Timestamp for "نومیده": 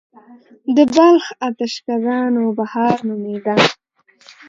3.07-3.55